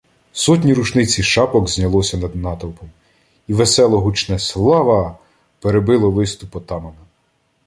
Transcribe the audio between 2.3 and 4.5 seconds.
натовпом, і весело-гучне